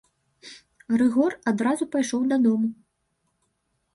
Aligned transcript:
Рыгор 1.01 1.31
адразу 1.51 1.83
пайшоў 1.95 2.21
дадому. 2.33 2.67